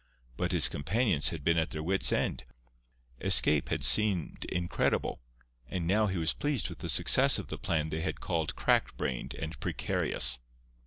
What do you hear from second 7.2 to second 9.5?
of the plan they had called crack brained